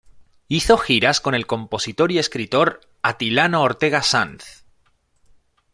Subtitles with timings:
[0.47, 4.65] Hizo giras con el compositor y escritor Atilano Ortega Sanz.